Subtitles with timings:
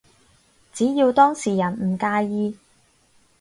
[0.73, 2.57] 只要當事人唔介意